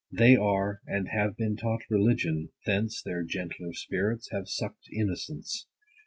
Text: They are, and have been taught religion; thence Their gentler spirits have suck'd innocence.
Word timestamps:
They 0.11 0.35
are, 0.35 0.81
and 0.87 1.09
have 1.09 1.37
been 1.37 1.55
taught 1.55 1.81
religion; 1.87 2.49
thence 2.65 3.03
Their 3.03 3.21
gentler 3.21 3.71
spirits 3.73 4.31
have 4.31 4.49
suck'd 4.49 4.89
innocence. 4.91 5.67